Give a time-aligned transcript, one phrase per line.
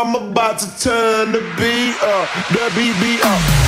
[0.00, 3.67] I'm about to turn the beat up, the beat up.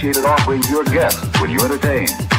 [0.00, 2.29] appreciated offering your guests when you entertain.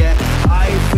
[0.00, 0.16] Yeah,
[0.48, 0.89] I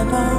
[0.00, 0.29] Baba.